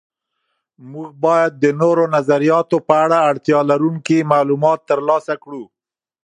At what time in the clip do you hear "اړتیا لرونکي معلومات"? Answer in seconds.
3.29-4.79